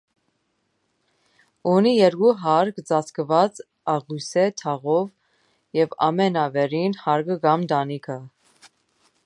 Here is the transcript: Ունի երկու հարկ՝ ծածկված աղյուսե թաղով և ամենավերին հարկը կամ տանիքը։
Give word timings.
Ունի 1.71 1.91
երկու 1.97 2.31
հարկ՝ 2.45 2.79
ծածկված 2.91 3.61
աղյուսե 3.95 4.45
թաղով 4.63 5.07
և 5.81 5.93
ամենավերին 6.09 6.97
հարկը 7.03 7.37
կամ 7.45 7.69
տանիքը։ 7.75 8.17